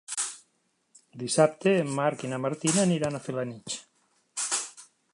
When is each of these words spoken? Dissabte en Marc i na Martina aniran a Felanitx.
Dissabte 1.23 1.75
en 1.83 1.93
Marc 2.01 2.25
i 2.29 2.33
na 2.33 2.41
Martina 2.47 2.83
aniran 2.87 3.19
a 3.19 3.23
Felanitx. 3.27 3.81